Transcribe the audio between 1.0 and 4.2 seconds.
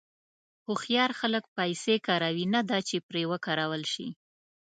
خلک پیسې کاروي، نه دا چې پرې وکارول شي.